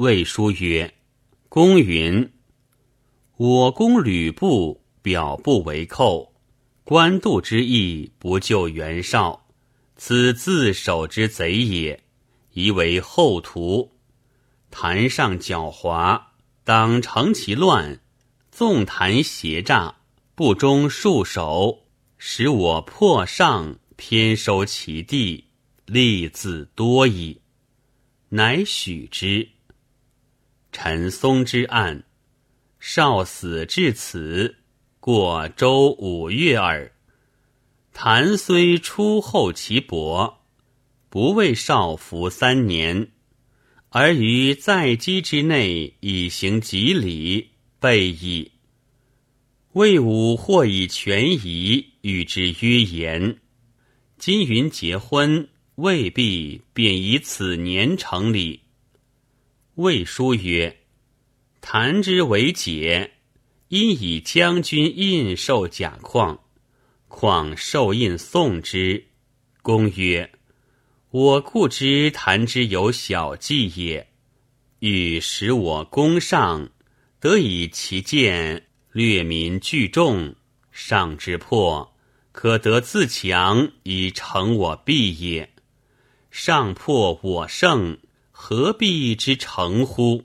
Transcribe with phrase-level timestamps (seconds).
[0.00, 0.94] 魏书曰
[1.50, 2.32] ：“公云，
[3.36, 6.32] 我公吕布表不为寇，
[6.84, 9.46] 官渡之意不救袁绍，
[9.96, 12.02] 此自守之贼也，
[12.54, 13.92] 宜为后图。
[14.70, 16.18] 坛上狡猾，
[16.64, 18.00] 当成其乱，
[18.50, 19.96] 纵谈邪诈，
[20.34, 21.80] 不忠束手，
[22.16, 25.44] 使我破上，偏收其地，
[25.84, 27.42] 利自多矣。
[28.30, 29.46] 乃许之。”
[30.72, 32.04] 陈松之案，
[32.78, 34.56] 少死至此，
[35.00, 36.92] 过周五月耳。
[37.92, 40.42] 谭虽出后其薄，
[41.08, 43.08] 不为少服三年，
[43.88, 47.50] 而于在机之内以行吉礼，
[47.80, 48.52] 备矣。
[49.72, 53.38] 魏武或以权宜与之约言，
[54.18, 58.59] 今云结婚，未必便以此年成礼。
[59.76, 60.80] 魏书曰
[61.62, 63.12] ：“谈之为解，
[63.68, 66.40] 因以将军印绶甲况，
[67.06, 69.06] 况受印送之。”
[69.62, 70.32] 公曰
[71.10, 74.08] ：“我固知谈之有小计也，
[74.80, 76.70] 欲使我攻上，
[77.20, 80.34] 得以其见略民聚众，
[80.72, 81.96] 上之破，
[82.32, 85.54] 可得自强以成我必也。
[86.30, 87.96] 上破我胜。”
[88.42, 90.24] 何必之成乎？